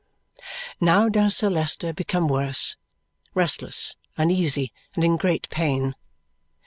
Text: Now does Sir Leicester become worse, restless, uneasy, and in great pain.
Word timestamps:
Now 0.79 1.09
does 1.09 1.37
Sir 1.37 1.51
Leicester 1.51 1.93
become 1.93 2.27
worse, 2.27 2.75
restless, 3.35 3.95
uneasy, 4.17 4.73
and 4.95 5.03
in 5.03 5.15
great 5.15 5.47
pain. 5.51 5.93